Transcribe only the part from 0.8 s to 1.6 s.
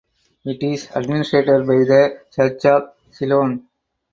administered by